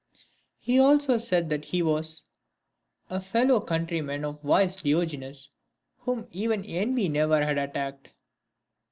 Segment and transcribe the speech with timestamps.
[0.57, 2.23] He also said that he was:—
[3.11, 5.51] A fellow countryman of wise Diogenes,
[5.99, 8.09] Whom even envy never had attacked.